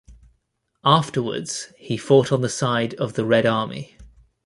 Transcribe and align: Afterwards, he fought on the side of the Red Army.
Afterwards, 0.83 1.71
he 1.77 1.95
fought 1.95 2.31
on 2.31 2.41
the 2.41 2.49
side 2.49 2.95
of 2.95 3.13
the 3.13 3.23
Red 3.23 3.45
Army. 3.45 3.97